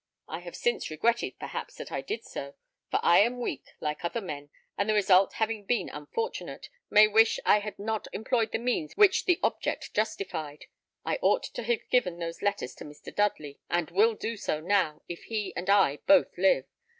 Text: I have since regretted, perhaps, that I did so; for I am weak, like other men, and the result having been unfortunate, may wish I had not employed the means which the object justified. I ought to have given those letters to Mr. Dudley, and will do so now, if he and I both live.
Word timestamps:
I 0.27 0.39
have 0.39 0.55
since 0.55 0.89
regretted, 0.89 1.37
perhaps, 1.37 1.75
that 1.75 1.91
I 1.91 2.01
did 2.01 2.25
so; 2.25 2.55
for 2.89 2.99
I 3.03 3.19
am 3.19 3.39
weak, 3.39 3.65
like 3.79 4.03
other 4.03 4.19
men, 4.19 4.49
and 4.75 4.89
the 4.89 4.95
result 4.95 5.33
having 5.33 5.63
been 5.63 5.89
unfortunate, 5.89 6.69
may 6.89 7.07
wish 7.07 7.39
I 7.45 7.59
had 7.59 7.77
not 7.77 8.07
employed 8.11 8.51
the 8.51 8.57
means 8.57 8.97
which 8.97 9.25
the 9.25 9.39
object 9.43 9.93
justified. 9.93 10.65
I 11.05 11.19
ought 11.21 11.43
to 11.43 11.61
have 11.61 11.87
given 11.91 12.17
those 12.17 12.41
letters 12.41 12.73
to 12.77 12.83
Mr. 12.83 13.13
Dudley, 13.15 13.59
and 13.69 13.91
will 13.91 14.15
do 14.15 14.37
so 14.37 14.59
now, 14.59 15.03
if 15.07 15.25
he 15.25 15.53
and 15.55 15.69
I 15.69 15.97
both 16.07 16.35
live. 16.35 16.65